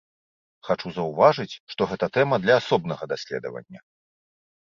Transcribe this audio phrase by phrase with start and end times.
[0.67, 3.79] Хачу заўважыць, што гэта тэма для асобнага даследавання.